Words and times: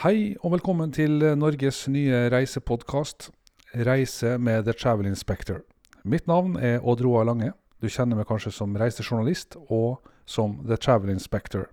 Hei 0.00 0.30
og 0.40 0.54
velkommen 0.54 0.88
til 0.96 1.20
Norges 1.36 1.82
nye 1.92 2.30
reisepodkast, 2.32 3.26
'Reise 3.74 4.38
med 4.38 4.64
The 4.64 4.72
Travel 4.72 5.06
Inspector'. 5.06 5.60
Mitt 6.04 6.26
navn 6.26 6.56
er 6.56 6.80
Odd 6.80 7.04
Roar 7.04 7.24
Lange. 7.24 7.52
Du 7.82 7.86
kjenner 7.86 8.16
meg 8.16 8.24
kanskje 8.24 8.50
som 8.50 8.72
reisejournalist 8.72 9.58
og 9.68 10.00
som 10.24 10.64
The 10.64 10.76
Travel 10.76 11.10
Inspector. 11.10 11.66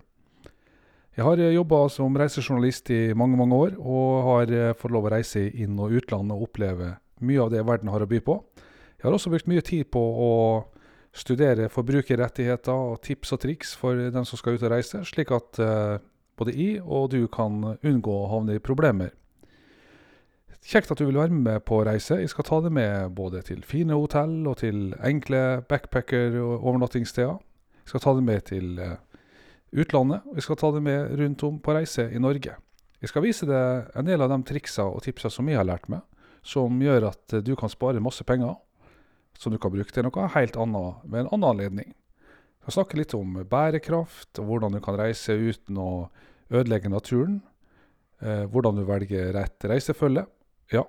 Jeg 1.16 1.24
har 1.24 1.36
jobba 1.36 1.88
som 1.88 2.14
reisejournalist 2.14 2.90
i 2.90 3.14
mange, 3.14 3.38
mange 3.38 3.54
år, 3.54 3.78
og 3.80 4.24
har 4.24 4.74
fått 4.74 4.92
lov 4.92 5.06
å 5.06 5.10
reise 5.16 5.48
inn- 5.48 5.80
og 5.80 5.96
utlandet 5.96 6.36
og 6.36 6.42
oppleve 6.42 6.98
mye 7.20 7.40
av 7.40 7.50
det 7.50 7.64
verden 7.64 7.88
har 7.88 8.00
å 8.00 8.06
by 8.06 8.20
på. 8.20 8.44
Jeg 8.98 9.04
har 9.04 9.12
også 9.12 9.30
brukt 9.30 9.48
mye 9.48 9.64
tid 9.64 9.90
på 9.90 10.00
å 10.00 10.64
studere 11.14 11.70
forbrukerrettigheter 11.70 12.92
og 12.92 13.00
tips 13.00 13.32
og 13.32 13.40
triks 13.40 13.74
for 13.74 13.96
den 13.96 14.24
som 14.24 14.36
skal 14.36 14.52
ut 14.52 14.62
og 14.62 14.70
reise, 14.70 15.00
slik 15.04 15.32
at 15.32 15.58
eh, 15.58 15.98
både 16.38 16.54
i 16.54 16.68
og 16.80 17.10
du 17.14 17.26
kan 17.32 17.60
unngå 17.82 18.14
å 18.14 18.28
havne 18.32 18.58
i 18.58 18.62
problemer. 18.62 19.12
Kjekt 20.68 20.90
at 20.92 21.00
du 21.00 21.06
vil 21.06 21.16
være 21.16 21.32
med 21.32 21.62
på 21.64 21.80
reise. 21.86 22.18
Jeg 22.20 22.30
skal 22.32 22.44
ta 22.44 22.58
deg 22.60 22.74
med 22.74 23.14
både 23.16 23.40
til 23.46 23.62
fine 23.64 23.96
hotell 23.96 24.42
og 24.50 24.58
til 24.60 24.92
enkle 25.06 25.62
backpacker-overnattingssteder. 25.70 27.38
Jeg 27.84 27.92
skal 27.92 28.04
ta 28.04 28.14
deg 28.18 28.26
med 28.26 28.44
til 28.50 28.80
eh, 28.84 28.98
utlandet, 29.72 30.26
og 30.28 30.36
jeg 30.36 30.44
skal 30.44 30.58
ta 30.60 30.72
deg 30.74 30.84
med 30.84 31.14
rundt 31.20 31.44
om 31.48 31.60
på 31.64 31.76
reise 31.76 32.08
i 32.12 32.20
Norge. 32.20 32.58
Jeg 32.98 33.12
skal 33.12 33.24
vise 33.24 33.46
deg 33.48 33.92
en 33.96 34.08
del 34.08 34.24
av 34.24 34.32
de 34.34 34.40
triksa 34.44 34.88
og 34.90 35.04
tipsa 35.06 35.30
som 35.32 35.48
jeg 35.48 35.60
har 35.60 35.68
lært 35.68 35.88
meg, 35.88 36.02
som 36.42 36.82
gjør 36.82 37.12
at 37.12 37.38
du 37.46 37.54
kan 37.56 37.70
spare 37.72 38.02
masse 38.02 38.26
penger 38.26 38.58
som 39.38 39.54
du 39.54 39.58
kan 39.62 39.72
bruke 39.72 39.94
til 39.94 40.04
noe 40.04 40.30
helt 40.34 40.56
annet 40.58 41.04
ved 41.06 41.22
en 41.22 41.30
annen 41.30 41.48
anledning. 41.52 41.94
Jeg 42.68 42.74
skal 42.74 42.82
snakke 42.82 42.98
litt 42.98 43.12
om 43.16 43.36
bærekraft, 43.48 44.38
og 44.42 44.44
hvordan 44.44 44.74
du 44.76 44.78
kan 44.84 44.98
reise 45.00 45.32
uten 45.32 45.78
å 45.80 46.10
ødelegge 46.52 46.90
naturen. 46.92 47.38
Eh, 48.20 48.42
hvordan 48.44 48.76
du 48.76 48.82
velger 48.84 49.30
rett 49.32 49.64
reisefølge. 49.64 50.26
Ja, 50.74 50.82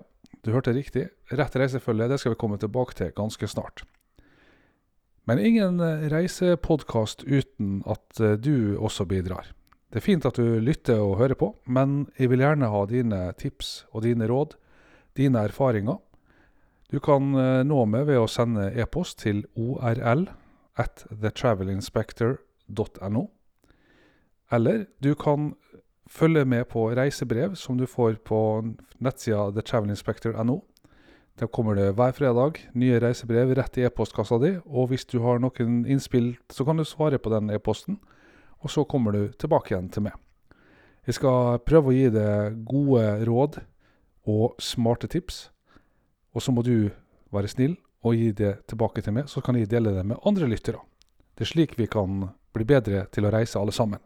du 0.44 0.50
hørte 0.52 0.74
riktig. 0.76 1.06
Rett 1.32 1.56
reisefølge 1.56 2.10
det 2.12 2.18
skal 2.20 2.34
vi 2.34 2.40
komme 2.42 2.58
tilbake 2.60 2.98
til 3.00 3.14
ganske 3.16 3.48
snart. 3.48 3.86
Men 5.24 5.40
ingen 5.40 5.80
reisepodkast 6.12 7.24
uten 7.24 7.80
at 7.88 8.20
eh, 8.20 8.36
du 8.36 8.76
også 8.76 9.08
bidrar. 9.08 9.48
Det 9.88 10.02
er 10.02 10.08
fint 10.10 10.28
at 10.28 10.36
du 10.36 10.60
lytter 10.60 11.00
og 11.00 11.16
hører 11.24 11.40
på, 11.40 11.54
men 11.64 12.10
jeg 12.20 12.34
vil 12.34 12.44
gjerne 12.44 12.74
ha 12.76 12.84
dine 12.92 13.22
tips 13.40 13.86
og 13.94 14.04
dine 14.04 14.28
råd, 14.28 14.60
dine 15.16 15.48
erfaringer. 15.48 16.04
Du 16.92 17.00
kan 17.00 17.32
eh, 17.40 17.64
nå 17.64 17.86
meg 17.88 18.12
ved 18.12 18.20
å 18.20 18.28
sende 18.28 18.68
e-post 18.76 19.22
til 19.24 19.46
orl 19.56 20.28
at 20.80 21.04
thetravelinspector.no. 21.12 23.28
Eller 24.52 24.86
du 25.04 25.16
kan 25.16 25.56
følge 26.10 26.46
med 26.46 26.66
på 26.72 26.90
reisebrev 26.98 27.56
som 27.56 27.78
du 27.78 27.86
får 27.86 28.14
på 28.26 28.64
nettsida 29.00 29.52
thetravelinspector.no. 29.54 30.62
Der 31.40 31.48
kommer 31.48 31.76
det 31.76 31.96
hver 31.96 32.12
fredag 32.12 32.52
nye 32.76 33.00
reisebrev 33.00 33.54
rett 33.56 33.78
i 33.78 33.86
e-postkassa 33.88 34.38
di, 34.42 34.58
og 34.66 34.88
hvis 34.92 35.06
du 35.08 35.20
har 35.24 35.40
noen 35.40 35.86
innspill, 35.88 36.38
så 36.52 36.66
kan 36.68 36.78
du 36.78 36.84
svare 36.84 37.20
på 37.20 37.30
den 37.32 37.50
e-posten, 37.54 38.00
og 38.60 38.72
så 38.72 38.84
kommer 38.84 39.12
du 39.16 39.32
tilbake 39.40 39.72
igjen 39.72 39.90
til 39.90 40.02
meg. 40.10 40.14
Jeg 41.08 41.16
skal 41.16 41.60
prøve 41.64 41.90
å 41.90 41.96
gi 41.96 42.10
deg 42.12 42.66
gode 42.68 43.26
råd 43.30 43.62
og 44.28 44.60
smarte 44.60 45.08
tips, 45.08 45.52
og 46.36 46.44
så 46.44 46.52
må 46.52 46.62
du 46.66 46.92
være 47.32 47.48
snill 47.48 47.78
og 48.06 48.16
gi 48.16 48.32
det 48.36 48.54
tilbake 48.70 49.04
til 49.04 49.16
meg, 49.16 49.28
så 49.32 49.42
kan 49.44 49.58
jeg 49.60 49.70
dele 49.72 49.94
det 49.96 50.06
med 50.08 50.22
andre 50.28 50.48
lyttere. 50.48 50.80
Det 51.36 51.46
er 51.46 51.52
slik 51.52 51.76
vi 51.80 51.88
kan 51.92 52.30
bli 52.56 52.66
bedre 52.68 53.06
til 53.14 53.28
å 53.28 53.34
reise 53.34 53.60
alle 53.60 53.76
sammen. 53.76 54.02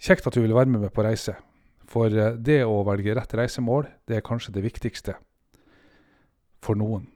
Kjekt 0.00 0.26
at 0.28 0.36
du 0.36 0.42
vil 0.42 0.56
være 0.56 0.68
med 0.68 0.82
meg 0.84 0.92
på 0.96 1.04
reise, 1.04 1.36
for 1.88 2.10
det 2.10 2.60
å 2.66 2.82
velge 2.86 3.14
rett 3.16 3.36
reisemål, 3.38 3.86
det 4.08 4.18
er 4.18 4.26
kanskje 4.26 4.54
det 4.56 4.64
viktigste 4.66 5.16
for 6.64 6.78
noen. 6.78 7.06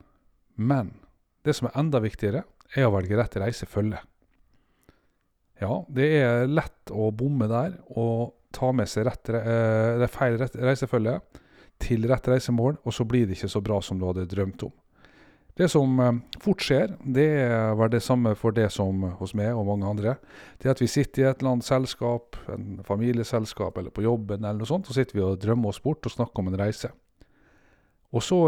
Men 0.56 0.94
det 1.44 1.56
som 1.56 1.68
er 1.68 1.78
enda 1.80 2.00
viktigere, 2.02 2.44
er 2.76 2.86
å 2.86 2.94
velge 2.94 3.18
rett 3.18 3.36
reisefølge. 3.40 3.98
Ja, 5.60 5.80
det 5.92 6.06
er 6.22 6.46
lett 6.48 6.92
å 6.92 7.10
bomme 7.12 7.48
der 7.50 7.74
og 7.98 8.36
ta 8.54 8.70
med 8.72 8.88
seg 8.88 9.06
rett, 9.08 9.28
eh, 9.28 10.06
feil 10.10 10.38
reisefølge 10.38 11.18
til 11.80 12.06
rett 12.08 12.28
reisemål, 12.28 12.78
og 12.84 12.94
så 12.94 13.04
blir 13.08 13.26
det 13.26 13.36
ikke 13.36 13.52
så 13.52 13.60
bra 13.64 13.80
som 13.84 13.98
du 13.98 14.06
hadde 14.08 14.28
drømt 14.30 14.64
om. 14.68 14.72
Det 15.58 15.68
som 15.68 15.98
eh, 16.00 16.18
fort 16.42 16.62
skjer, 16.64 16.94
det 17.02 17.28
var 17.78 17.90
det 17.92 18.02
samme 18.04 18.34
for 18.38 18.54
det 18.56 18.68
som 18.74 19.02
hos 19.18 19.34
meg 19.36 19.52
og 19.56 19.66
mange 19.68 19.88
andre. 19.88 20.16
Det 20.58 20.68
er 20.68 20.74
at 20.74 20.82
vi 20.82 20.90
sitter 20.90 21.22
i 21.22 21.28
et 21.30 21.42
eller 21.42 21.56
annet 21.56 21.68
selskap, 21.68 22.38
en 22.52 22.80
familieselskap 22.86 23.78
eller 23.78 23.94
på 23.94 24.04
jobben, 24.06 24.44
eller 24.44 24.62
noe 24.62 24.70
sånt, 24.70 24.88
så 24.88 24.96
sitter 24.96 25.18
vi 25.18 25.26
og 25.26 25.40
drømmer 25.42 25.72
oss 25.72 25.82
bort 25.82 26.06
og 26.06 26.14
snakker 26.14 26.42
om 26.42 26.52
en 26.52 26.60
reise. 26.60 26.92
Og 28.14 28.24
så 28.26 28.40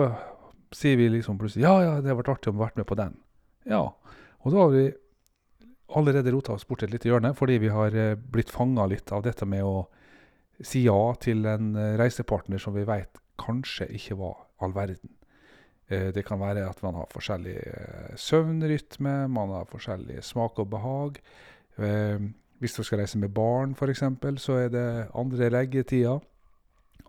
sier 0.74 0.96
vi 0.98 1.10
liksom 1.12 1.38
plutselig 1.38 1.66
ja, 1.66 1.74
ja, 1.84 1.94
det 2.00 2.10
har 2.10 2.18
vært 2.18 2.32
artig 2.32 2.50
å 2.50 2.56
ha 2.56 2.64
vært 2.64 2.80
med 2.80 2.88
på 2.88 2.98
den. 2.98 3.18
Ja, 3.68 3.84
og 4.42 4.54
da 4.54 4.62
har 4.64 4.72
vi 4.72 4.86
allerede 5.92 6.32
rota 6.32 6.54
oss 6.56 6.64
bort 6.66 6.82
et 6.82 6.90
lite 6.94 7.10
hjørne, 7.10 7.34
fordi 7.36 7.58
vi 7.62 7.70
har 7.70 7.94
blitt 8.32 8.50
fanga 8.50 8.88
litt 8.90 9.12
av 9.12 9.26
dette 9.26 9.46
med 9.46 9.66
å 9.66 9.84
si 10.62 10.86
ja 10.86 11.12
til 11.20 11.44
en 11.50 11.74
reisepartner 11.98 12.62
som 12.62 12.74
vi 12.74 12.86
veit 12.88 13.20
kanskje 13.42 13.88
ikke 13.98 14.16
var 14.18 14.46
all 14.62 14.74
verden. 14.74 15.12
Det 15.88 16.22
kan 16.24 16.40
være 16.40 16.68
at 16.68 16.82
man 16.84 16.94
har 16.96 17.08
forskjellig 17.12 17.56
søvnrytme, 18.16 19.28
man 19.28 19.50
har 19.52 19.66
forskjellig 19.68 20.22
smak 20.24 20.58
og 20.62 20.70
behag. 20.72 21.18
Hvis 22.62 22.76
du 22.78 22.82
skal 22.86 23.02
reise 23.02 23.18
med 23.18 23.34
barn, 23.34 23.74
f.eks., 23.74 24.04
så 24.40 24.52
er 24.62 24.68
det 24.72 24.86
andre 25.18 25.50
leggetider. 25.50 26.22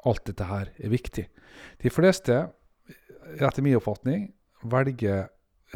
Alt 0.06 0.26
dette 0.28 0.48
her 0.50 0.72
er 0.76 0.92
viktig. 0.92 1.28
De 1.80 1.90
fleste, 1.94 2.40
etter 3.38 3.64
min 3.64 3.78
oppfatning, 3.78 4.32
velger 4.64 5.30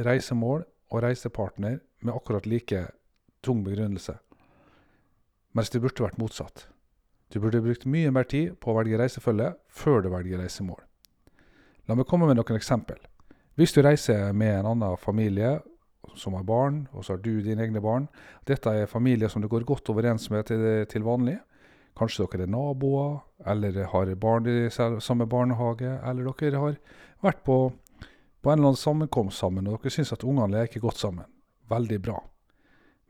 reisemål 0.03 0.65
og 0.91 1.03
reisepartner 1.03 1.79
med 2.01 2.13
akkurat 2.13 2.45
like 2.49 2.87
tung 3.43 3.63
begrunnelse, 3.63 4.17
mens 5.55 5.69
det 5.69 5.81
burde 5.81 6.03
vært 6.03 6.19
motsatt. 6.19 6.67
Du 7.33 7.39
burde 7.43 7.61
brukt 7.63 7.85
mye 7.85 8.11
mer 8.11 8.27
tid 8.27 8.55
på 8.61 8.71
å 8.71 8.77
velge 8.79 8.99
reisefølge 8.99 9.53
før 9.67 10.03
du 10.03 10.09
velger 10.13 10.39
reisemål. 10.41 10.86
La 11.87 11.95
meg 11.95 12.07
komme 12.09 12.27
med 12.27 12.35
noen 12.35 12.57
eksempel. 12.59 12.97
Hvis 13.55 13.71
du 13.71 13.79
reiser 13.81 14.33
med 14.35 14.59
en 14.59 14.73
annen 14.73 14.97
familie 14.99 15.55
som 16.19 16.35
har 16.35 16.43
barn, 16.47 16.81
og 16.91 17.05
så 17.05 17.15
har 17.15 17.21
du 17.23 17.39
dine 17.43 17.63
egne 17.63 17.81
barn 17.83 18.07
Dette 18.47 18.73
er 18.73 18.89
familier 18.91 19.31
som 19.31 19.41
du 19.41 19.47
går 19.47 19.65
godt 19.67 19.89
overens 19.93 20.27
med 20.33 20.45
til, 20.49 20.63
til 20.91 21.05
vanlig. 21.07 21.37
Kanskje 21.97 22.27
dere 22.27 22.45
er 22.45 22.51
naboer, 22.51 23.21
eller 23.47 23.87
har 23.93 24.13
barn 24.19 24.49
i 24.51 24.69
samme 24.69 25.25
barnehage, 25.31 25.95
eller 26.03 26.27
dere 26.37 26.61
har 26.61 26.75
vært 27.23 27.41
på, 27.47 27.57
på 27.71 28.51
en 28.51 28.59
eller 28.59 28.73
annen 28.73 28.83
sammenkomst 28.83 29.39
sammen, 29.39 29.67
og 29.67 29.79
dere 29.79 29.95
syns 29.95 30.13
at 30.13 30.27
ungene 30.27 30.59
leker 30.59 30.83
godt 30.83 30.99
sammen. 30.99 31.25
Veldig 31.71 32.01
bra. 32.03 32.19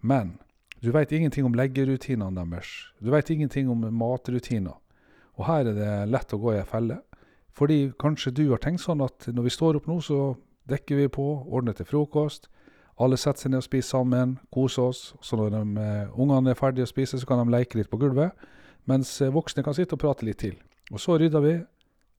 Men 0.01 0.37
du 0.85 0.91
veit 0.93 1.11
ingenting 1.11 1.49
om 1.49 1.57
leggerutinene 1.57 2.45
deres. 2.45 2.93
Du 3.01 3.09
veit 3.11 3.29
ingenting 3.33 3.73
om 3.73 3.89
matrutiner. 3.89 4.77
Og 5.37 5.45
her 5.49 5.65
er 5.65 5.75
det 5.77 5.93
lett 6.13 6.33
å 6.33 6.41
gå 6.41 6.53
i 6.53 6.61
ei 6.61 6.65
felle. 6.69 7.01
Fordi 7.57 7.91
kanskje 7.99 8.35
du 8.37 8.43
har 8.51 8.61
tenkt 8.61 8.83
sånn 8.83 9.01
at 9.01 9.25
når 9.33 9.47
vi 9.47 9.53
står 9.55 9.79
opp 9.79 9.87
nå, 9.89 9.97
så 10.05 10.35
dekker 10.69 10.99
vi 10.99 11.07
på, 11.09 11.25
ordner 11.47 11.73
til 11.73 11.87
frokost. 11.89 12.51
Alle 13.01 13.17
setter 13.17 13.45
seg 13.45 13.53
ned 13.53 13.63
og 13.63 13.65
spiser 13.65 13.89
sammen, 13.95 14.35
koser 14.53 14.91
oss. 14.91 15.01
Så 15.25 15.39
når 15.39 15.55
de, 15.55 15.87
ungene 16.17 16.53
er 16.53 16.59
ferdige 16.59 16.85
å 16.85 16.91
spise, 16.91 17.17
så 17.17 17.29
kan 17.29 17.41
de 17.41 17.53
leke 17.53 17.79
litt 17.79 17.89
på 17.89 17.99
gulvet. 18.01 18.35
Mens 18.89 19.15
voksne 19.33 19.65
kan 19.65 19.75
sitte 19.77 19.97
og 19.97 20.03
prate 20.03 20.25
litt 20.27 20.41
til. 20.43 20.55
Og 20.93 21.01
så 21.01 21.17
rydder 21.19 21.43
vi, 21.43 21.55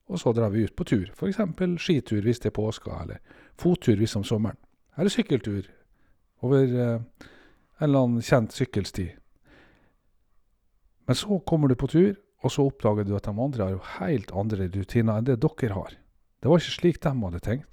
og 0.09 0.19
så 0.19 0.33
drar 0.35 0.51
vi 0.53 0.65
ut 0.67 0.75
på 0.75 0.87
tur. 0.87 1.07
F.eks. 1.13 1.39
skitur 1.81 2.21
hvis 2.25 2.41
det 2.43 2.51
er 2.51 2.57
påske, 2.59 2.91
eller 2.91 3.19
fottur 3.59 3.99
hvis 3.99 4.15
om 4.19 4.25
sommeren. 4.27 4.57
Eller 4.97 5.13
sykkeltur 5.13 5.69
over 6.43 6.65
en 6.65 7.05
eller 7.79 7.99
annen 8.03 8.23
kjent 8.25 8.55
sykkelsti. 8.55 9.07
Men 11.07 11.15
så 11.15 11.39
kommer 11.47 11.67
du 11.67 11.75
på 11.75 11.87
tur, 11.87 12.15
og 12.39 12.53
så 12.53 12.65
oppdager 12.69 13.07
du 13.07 13.15
at 13.17 13.27
de 13.27 13.33
andre 13.33 13.65
har 13.65 13.73
jo 13.73 13.81
helt 13.99 14.31
andre 14.31 14.69
rutiner 14.71 15.19
enn 15.19 15.27
det 15.27 15.39
dere 15.43 15.75
har. 15.75 15.95
Det 16.39 16.47
var 16.47 16.61
ikke 16.61 16.77
slik 16.77 17.01
de 17.03 17.11
hadde 17.11 17.41
tenkt. 17.43 17.67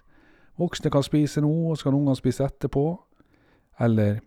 Voksne 0.56 0.90
kan 0.90 1.04
spise 1.04 1.42
nå, 1.44 1.52
og 1.70 1.76
så 1.76 1.88
kan 1.88 1.98
ungene 1.98 2.16
spise 2.16 2.46
etterpå. 2.46 2.84
Eller 3.84 4.22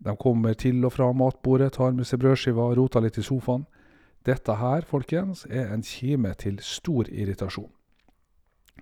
de 0.00 0.14
kommer 0.16 0.56
til 0.56 0.80
og 0.88 0.94
fra 0.94 1.10
matbordet, 1.12 1.74
tar 1.76 1.92
med 1.92 2.08
seg 2.08 2.22
brødskiva 2.22 2.70
og 2.70 2.78
roter 2.78 3.04
litt 3.04 3.20
i 3.20 3.24
sofaen. 3.24 3.66
Dette 4.26 4.56
her, 4.56 4.86
folkens, 4.88 5.44
er 5.48 5.70
en 5.72 5.84
kime 5.84 6.32
til 6.40 6.58
stor 6.64 7.08
irritasjon. 7.08 7.68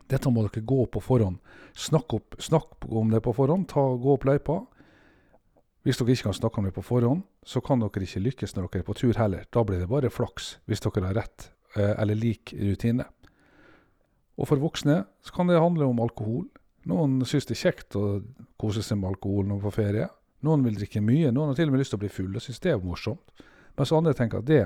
Dette 0.08 0.30
må 0.32 0.46
dere 0.46 0.64
gå 0.64 0.86
på 0.86 1.02
forhånd. 1.02 1.38
Snakk, 1.76 2.14
opp, 2.14 2.38
snakk 2.40 2.86
om 2.88 3.10
det 3.12 3.20
på 3.26 3.34
forhånd. 3.36 3.68
Ta, 3.70 3.82
gå 3.98 4.14
opp 4.14 4.24
løypa. 4.24 4.62
Hvis 5.86 6.00
dere 6.00 6.14
ikke 6.14 6.28
kan 6.28 6.36
snakke 6.36 6.60
om 6.60 6.66
det 6.66 6.74
på 6.76 6.84
forhånd, 6.84 7.22
så 7.46 7.62
kan 7.64 7.80
dere 7.80 8.04
ikke 8.04 8.24
lykkes 8.24 8.56
når 8.56 8.66
dere 8.68 8.82
er 8.82 8.88
på 8.88 8.96
tur 8.98 9.14
heller. 9.18 9.46
Da 9.54 9.62
blir 9.64 9.80
det 9.80 9.90
bare 9.90 10.10
flaks, 10.12 10.56
hvis 10.66 10.82
dere 10.84 11.06
har 11.06 11.16
rett 11.22 11.50
eller 11.76 12.16
lik 12.18 12.54
rutine. 12.56 13.06
Og 14.38 14.48
for 14.48 14.62
voksne 14.62 15.02
så 15.24 15.34
kan 15.34 15.50
det 15.50 15.60
handle 15.60 15.86
om 15.90 16.00
alkohol. 16.02 16.46
Noen 16.88 17.18
syns 17.28 17.46
det 17.48 17.56
er 17.56 17.64
kjekt 17.68 17.96
å 17.98 18.20
kose 18.60 18.82
seg 18.82 19.00
med 19.00 19.12
alkohol 19.12 19.46
når 19.46 19.58
man 19.58 19.64
på 19.66 19.74
ferie. 19.76 20.08
Noen 20.46 20.62
vil 20.66 20.78
drikke 20.78 21.02
mye, 21.02 21.32
noen 21.34 21.50
har 21.50 21.58
til 21.58 21.70
og 21.70 21.74
med 21.74 21.82
lyst 21.82 21.92
til 21.94 21.98
å 21.98 22.04
bli 22.04 22.12
full 22.12 22.36
og 22.38 22.44
syns 22.44 22.62
det 22.62 22.72
er 22.72 22.82
morsomt. 22.82 23.42
Mens 23.78 23.94
andre 23.94 24.14
tenker 24.16 24.42
at 24.42 24.48
det 24.48 24.64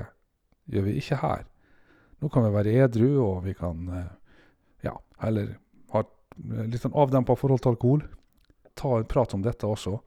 gjør 0.73 0.87
vi 0.87 0.97
ikke 1.01 1.19
her. 1.21 1.45
Nå 2.21 2.29
kan 2.31 2.45
vi 2.45 2.53
være 2.53 2.75
edru, 2.85 3.09
og 3.19 3.43
vi 3.47 3.55
kan 3.57 3.87
eh, 3.91 4.11
ja, 4.85 4.93
heller 5.19 5.57
ha 5.91 6.03
litt 6.63 6.81
sånn 6.81 6.95
avdempa 6.95 7.35
forhold 7.37 7.63
til 7.63 7.73
alkohol. 7.73 8.05
Ta 8.79 8.99
en 8.99 9.09
prat 9.09 9.33
om 9.35 9.43
dette 9.43 9.67
også, 9.67 9.97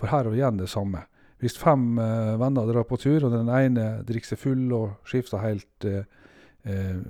for 0.00 0.12
her 0.12 0.26
er 0.26 0.34
vi 0.34 0.40
igjen 0.40 0.60
det 0.60 0.70
samme. 0.72 1.04
Hvis 1.42 1.58
fem 1.60 1.98
eh, 2.00 2.34
venner 2.40 2.68
drar 2.68 2.86
på 2.88 2.98
tur, 3.00 3.26
og 3.26 3.32
den 3.32 3.50
ene 3.52 3.86
drikker 4.08 4.32
seg 4.32 4.40
full 4.40 4.70
og 4.72 5.08
skifter 5.08 5.42
helt 5.42 5.86
eh, 5.88 6.04
eh, 6.64 7.00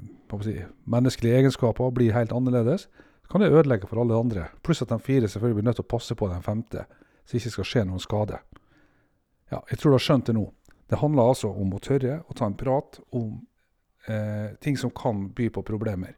si, 0.43 0.57
menneskelige 0.91 1.43
egenskaper 1.43 1.87
og 1.87 1.97
blir 1.99 2.17
helt 2.17 2.35
annerledes, 2.35 2.89
kan 3.31 3.43
det 3.43 3.51
ødelegge 3.51 3.89
for 3.91 4.03
alle 4.03 4.19
andre. 4.19 4.49
Pluss 4.63 4.83
at 4.83 4.91
de 4.91 4.99
fire 5.03 5.29
selvfølgelig 5.29 5.61
blir 5.61 5.69
nødt 5.69 5.81
til 5.81 5.87
å 5.87 5.95
passe 5.95 6.15
på 6.19 6.29
den 6.31 6.43
femte, 6.47 6.87
så 7.27 7.35
det 7.35 7.43
ikke 7.43 7.57
skal 7.57 7.71
skje 7.71 7.85
noen 7.87 8.03
skade. 8.03 8.39
Ja, 9.51 9.63
jeg 9.71 9.79
tror 9.79 9.95
du 9.95 9.99
har 9.99 10.07
skjønt 10.07 10.31
det 10.31 10.37
nå. 10.39 10.47
Det 10.91 10.99
handler 11.01 11.33
altså 11.33 11.51
om 11.51 11.75
å 11.75 11.83
tørre 11.83 12.21
å 12.27 12.35
ta 12.39 12.47
en 12.47 12.59
prat 12.59 12.99
om 13.15 13.41
eh, 14.11 14.55
ting 14.63 14.79
som 14.79 14.93
kan 14.95 15.29
by 15.35 15.49
på 15.55 15.63
problemer. 15.67 16.15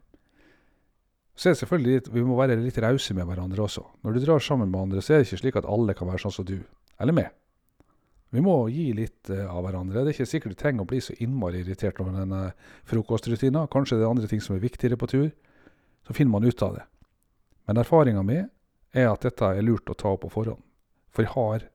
Så 1.39 1.47
er 1.47 1.55
det 1.55 1.61
selvfølgelig 1.61 1.93
litt, 1.95 2.07
Vi 2.11 2.21
må 2.27 2.35
være 2.35 2.57
litt 2.59 2.77
rause 2.83 3.15
med 3.15 3.27
hverandre 3.29 3.63
også. 3.63 3.85
Når 4.03 4.15
du 4.15 4.25
drar 4.25 4.41
sammen 4.43 4.67
med 4.67 4.81
andre, 4.81 5.01
så 5.01 5.13
er 5.13 5.21
det 5.21 5.29
ikke 5.29 5.39
slik 5.39 5.59
at 5.61 5.67
alle 5.71 5.95
kan 5.95 6.09
være 6.09 6.19
sånn 6.25 6.35
som 6.35 6.47
du, 6.47 6.57
eller 6.99 7.15
meg. 7.15 7.29
Vi 8.35 8.43
må 8.43 8.55
gi 8.69 8.91
litt 8.93 9.31
uh, 9.31 9.47
av 9.47 9.63
hverandre. 9.63 10.03
Det 10.03 10.11
er 10.11 10.17
ikke 10.17 10.29
sikkert 10.29 10.53
du 10.53 10.59
trenger 10.59 10.83
å 10.83 10.89
bli 10.89 10.99
så 11.01 11.15
innmari 11.23 11.63
irritert 11.63 11.97
over 12.03 12.13
denne 12.13 12.51
frokostrutina. 12.89 13.63
Kanskje 13.71 13.97
det 13.97 14.05
er 14.05 14.11
andre 14.11 14.27
ting 14.29 14.43
som 14.43 14.57
er 14.57 14.61
viktigere 14.61 14.99
på 14.99 15.09
tur. 15.09 15.29
Så 16.05 16.13
finner 16.17 16.35
man 16.35 16.45
ut 16.45 16.61
av 16.65 16.75
det. 16.75 16.85
Men 17.69 17.81
erfaringa 17.81 18.21
mi 18.25 18.43
er 18.43 19.07
at 19.07 19.23
dette 19.25 19.47
er 19.47 19.65
lurt 19.65 19.89
å 19.89 19.97
ta 19.97 20.11
opp 20.13 20.25
på 20.27 20.33
forhånd. 20.35 20.61
For 21.09 21.25
jeg 21.25 21.33
har 21.33 21.65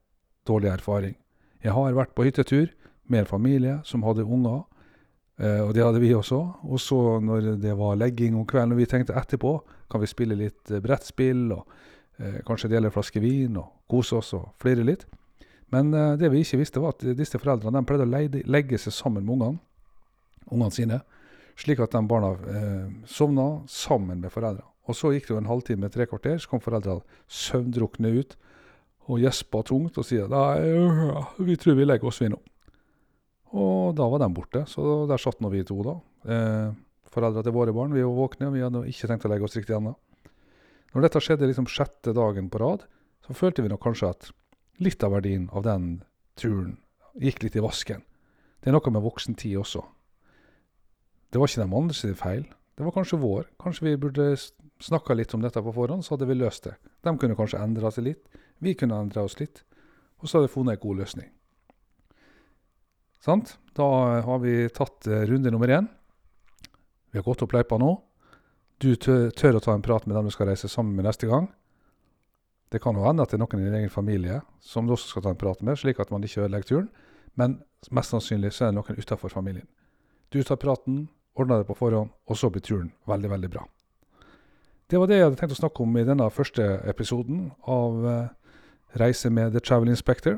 dårlig 0.46 0.70
erfaring. 0.76 1.16
Jeg 1.64 1.74
har 1.74 1.96
vært 1.96 2.14
på 2.14 2.28
hyttetur 2.28 2.68
med 3.08 3.24
en 3.24 3.32
familie 3.32 3.80
som 3.88 4.04
hadde 4.06 4.28
unger, 4.28 4.62
og 5.34 5.72
det 5.74 5.82
hadde 5.82 5.98
vi 5.98 6.12
også. 6.14 6.36
Og 6.70 6.78
så 6.78 6.98
når 7.18 7.56
det 7.62 7.72
var 7.78 7.96
legging 7.98 8.36
om 8.38 8.46
kvelden, 8.46 8.76
og 8.76 8.78
vi 8.78 8.86
tenkte 8.86 9.16
etterpå 9.18 9.56
kan 9.90 10.02
vi 10.02 10.06
spille 10.06 10.36
litt 10.38 10.70
uh, 10.70 10.78
brettspill, 10.82 11.48
og 11.56 11.80
kanskje 12.46 12.68
dele 12.70 12.86
en 12.86 12.94
flaske 12.94 13.18
vin, 13.18 13.56
og 13.58 13.88
kose 13.90 14.14
oss 14.20 14.28
og 14.38 14.52
flire 14.62 14.84
litt. 14.86 15.00
Men 15.74 15.88
det 15.90 16.28
vi 16.30 16.44
ikke 16.44 16.60
visste, 16.60 16.78
var 16.78 16.94
at 16.94 17.02
disse 17.18 17.40
foreldrene 17.42 17.80
de 17.82 17.88
pleide 17.88 18.06
å 18.06 18.52
legge 18.54 18.78
seg 18.78 18.94
sammen 18.94 19.24
med 19.26 19.34
ungene, 19.34 19.58
ungene 20.46 20.76
sine, 20.76 21.00
slik 21.58 21.82
at 21.82 21.94
de 21.94 22.02
barna 22.08 22.34
eh, 22.50 22.86
sovna 23.06 23.48
sammen 23.70 24.22
med 24.22 24.32
foreldrene. 24.34 24.66
Og 24.84 24.96
så 24.98 25.14
gikk 25.14 25.28
det 25.28 25.32
jo 25.32 25.40
en 25.40 25.48
halvtime, 25.48 25.88
tre 25.88 26.06
kvarter, 26.08 26.36
så 26.38 26.50
kom 26.50 26.60
foreldrene 26.60 27.04
søvndrukne 27.30 28.10
ut 28.18 28.34
og 29.08 29.20
gjespa 29.20 29.62
tungt 29.68 29.98
og 30.00 30.06
sier 30.08 30.32
at 30.32 31.38
vi 31.40 31.56
tror 31.60 31.78
vi 31.78 31.86
legger 31.88 32.08
oss, 32.08 32.20
vi 32.20 32.30
nå. 32.32 32.40
Da 33.94 34.06
var 34.10 34.22
de 34.22 34.30
borte, 34.34 34.64
så 34.70 35.04
der 35.10 35.20
satt 35.22 35.42
nå 35.42 35.50
vi 35.52 35.62
to, 35.66 35.76
da. 35.86 35.94
Eh, 36.26 36.70
foreldra 37.14 37.44
til 37.46 37.54
våre 37.54 37.74
barn. 37.74 37.94
Vi 37.94 38.02
var 38.02 38.16
våkne, 38.16 38.50
vi 38.54 38.64
hadde 38.64 38.86
ikke 38.90 39.10
tenkt 39.10 39.26
å 39.28 39.30
legge 39.30 39.46
oss 39.46 39.56
riktig 39.58 39.76
ennå. 39.76 39.94
Når 40.94 41.06
dette 41.06 41.22
skjedde 41.22 41.48
liksom 41.50 41.68
sjette 41.70 42.14
dagen 42.14 42.50
på 42.50 42.60
rad, 42.62 42.86
så 43.26 43.36
følte 43.36 43.64
vi 43.64 43.70
nok 43.70 43.82
kanskje 43.82 44.10
at 44.14 44.30
litt 44.82 45.02
av 45.06 45.14
verdien 45.14 45.48
av 45.54 45.64
den 45.66 46.02
turen 46.38 46.76
gikk 47.18 47.44
litt 47.44 47.56
i 47.58 47.62
vasken. 47.62 48.02
Det 48.62 48.70
er 48.70 48.76
noe 48.76 48.94
med 48.94 49.04
voksen 49.04 49.36
tid 49.38 49.58
også. 49.60 49.82
Det 51.30 51.40
var 51.40 51.50
ikke 51.50 51.64
de 51.64 51.78
andre 51.78 51.96
sin 51.98 52.18
feil. 52.18 52.44
Det 52.74 52.86
var 52.86 52.94
kanskje 52.94 53.20
vår. 53.22 53.48
Kanskje 53.62 53.86
vi 53.88 53.98
burde 54.00 54.28
snakka 54.82 55.14
litt 55.14 55.34
om 55.34 55.42
dette 55.42 55.62
på 55.62 55.74
forhånd, 55.74 56.06
så 56.06 56.14
hadde 56.14 56.28
vi 56.30 56.38
løst 56.38 56.66
det. 56.66 56.74
De 57.02 57.14
kunne 57.18 57.36
kanskje 57.38 57.62
endra 57.62 57.90
seg 57.94 58.08
litt. 58.08 58.38
Vi 58.62 58.74
kunne 58.78 58.98
endra 58.98 59.26
oss 59.26 59.38
litt. 59.40 59.62
Og 60.22 60.28
så 60.28 60.38
hadde 60.38 60.48
vi 60.48 60.54
funnet 60.54 60.78
en 60.78 60.82
god 60.82 61.02
løsning. 61.02 61.30
Sant? 63.24 63.56
Da 63.72 63.86
har 64.20 64.38
vi 64.42 64.68
tatt 64.68 65.06
eh, 65.06 65.24
runde 65.30 65.50
nummer 65.50 65.68
én. 65.68 65.86
Vi 67.10 67.18
har 67.18 67.24
gått 67.24 67.42
opp 67.42 67.54
løypa 67.56 67.78
nå. 67.80 67.94
Du 68.82 68.90
tør 69.00 69.56
å 69.56 69.62
ta 69.64 69.72
en 69.72 69.84
prat 69.84 70.04
med 70.04 70.16
dem 70.18 70.26
du 70.28 70.34
skal 70.34 70.50
reise 70.50 70.68
sammen 70.68 70.96
med 70.98 71.06
neste 71.06 71.30
gang. 71.30 71.46
Det 72.68 72.82
kan 72.82 72.96
jo 72.98 73.04
hende 73.06 73.22
at 73.24 73.30
det 73.30 73.38
er 73.38 73.44
noen 73.44 73.62
i 73.62 73.68
din 73.68 73.78
egen 73.78 73.92
familie 73.92 74.40
som 74.60 74.84
du 74.84 74.92
også 74.96 75.12
skal 75.12 75.24
ta 75.24 75.32
en 75.32 75.40
prat 75.40 75.62
med, 75.64 75.78
slik 75.78 76.02
at 76.02 76.10
man 76.12 76.24
ikke 76.26 76.42
ødelegger 76.42 76.68
turen. 76.68 76.88
Men 77.38 77.60
mest 77.94 78.12
sannsynlig 78.12 78.50
så 78.52 78.66
er 78.66 78.72
det 78.72 78.80
noen 78.80 78.98
utenfor 78.98 79.32
familien. 79.32 79.68
Du 80.34 80.42
tar 80.42 80.58
praten, 80.60 81.06
ordner 81.38 81.62
det 81.62 81.68
på 81.70 81.78
forhånd, 81.78 82.10
og 82.28 82.38
så 82.38 82.50
blir 82.50 82.64
turen 82.66 82.90
veldig, 83.08 83.30
veldig 83.30 83.50
bra. 83.54 83.62
Det 84.90 85.00
var 85.00 85.08
det 85.08 85.20
jeg 85.20 85.28
hadde 85.28 85.38
tenkt 85.40 85.54
å 85.54 85.60
snakke 85.62 85.86
om 85.86 85.96
i 85.96 86.04
denne 86.04 86.26
første 86.34 86.66
episoden 86.90 87.46
av 87.70 88.04
uh, 88.04 88.18
Reise 89.00 89.30
med 89.32 89.54
The 89.54 89.62
Travel 89.64 89.94
Inspector. 89.94 90.36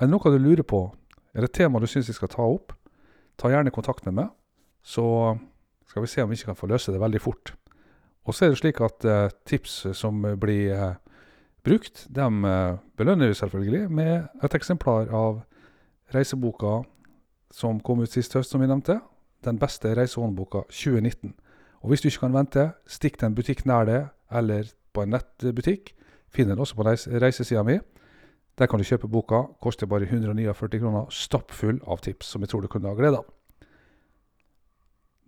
Er 0.00 0.08
det 0.08 0.10
noe 0.10 0.32
du 0.32 0.40
lurer 0.40 0.66
på? 0.66 0.88
Er 1.32 1.44
det 1.44 1.50
et 1.50 1.58
tema 1.62 1.80
du 1.80 1.88
syns 1.88 2.10
vi 2.10 2.16
skal 2.16 2.30
ta 2.32 2.44
opp? 2.44 2.74
Ta 3.40 3.48
gjerne 3.48 3.72
kontakt 3.72 4.04
med 4.06 4.18
meg, 4.18 4.28
så 4.84 5.36
skal 5.88 6.04
vi 6.04 6.10
se 6.10 6.22
om 6.22 6.30
vi 6.30 6.36
ikke 6.36 6.52
kan 6.52 6.58
få 6.58 6.68
løse 6.68 6.92
det 6.92 7.00
veldig 7.00 7.20
fort. 7.20 7.54
Og 8.28 8.34
så 8.34 8.44
er 8.44 8.52
det 8.52 8.60
slik 8.60 8.80
at 8.84 9.06
uh, 9.08 9.30
tips 9.48 9.86
som 9.98 10.20
blir 10.40 10.74
uh, 10.76 10.92
brukt, 11.64 12.06
de 12.10 12.26
eh, 12.26 12.78
belønner 12.98 13.30
vi 13.30 13.34
selvfølgelig 13.38 13.90
med 13.90 14.26
et 14.42 14.54
eksemplar 14.54 15.10
av 15.14 15.42
reiseboka 16.14 16.82
som 17.54 17.80
kom 17.80 18.02
ut 18.02 18.10
sist 18.10 18.34
høst, 18.34 18.50
som 18.50 18.62
vi 18.62 18.66
nevnte. 18.66 18.98
Den 19.44 19.58
beste 19.58 19.92
reisehåndboka 19.94 20.64
2019. 20.70 21.34
Og 21.82 21.88
hvis 21.88 22.02
du 22.02 22.08
ikke 22.08 22.26
kan 22.26 22.34
vente, 22.34 22.66
stikk 22.86 23.18
til 23.18 23.30
en 23.30 23.36
butikk 23.38 23.64
nær 23.66 23.86
deg, 23.86 24.10
eller 24.30 24.70
på 24.94 25.04
en 25.04 25.14
nettbutikk. 25.14 25.94
Finn 26.32 26.48
den 26.48 26.60
også 26.62 26.78
på 26.78 26.86
reis 26.86 27.06
reisesida 27.06 27.62
mi. 27.66 27.78
Der 28.60 28.68
kan 28.68 28.80
du 28.80 28.84
kjøpe 28.84 29.08
boka. 29.08 29.46
Koster 29.64 29.88
bare 29.88 30.08
149 30.08 30.80
kroner, 30.82 31.06
stappfull 31.08 31.80
av 31.88 32.02
tips 32.04 32.34
som 32.34 32.44
jeg 32.44 32.52
tror 32.52 32.64
du 32.64 32.70
kunne 32.72 32.90
ha 32.90 32.98
glede 32.98 33.22
av. 33.22 33.30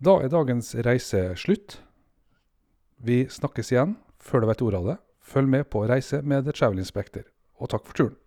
Da 0.05 0.19
er 0.21 0.29
dagens 0.29 0.73
reise 0.85 1.31
slutt. 1.39 1.79
Vi 3.01 3.25
snakkes 3.31 3.71
igjen 3.71 3.95
før 4.21 4.43
du 4.43 4.49
vet 4.51 4.61
ordet 4.65 4.81
av 4.81 4.91
det. 4.91 4.97
Følg 5.25 5.49
med 5.49 5.69
på 5.73 5.85
reise 5.89 6.21
med 6.21 6.45
The 6.45 6.53
Travel 6.53 6.83
Inspector, 6.83 7.25
og 7.57 7.71
takk 7.73 7.87
for 7.87 7.97
turen. 7.97 8.17